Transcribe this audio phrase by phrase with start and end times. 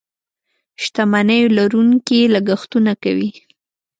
[0.83, 3.29] شتمنيو لرونکي لګښتونه کوي.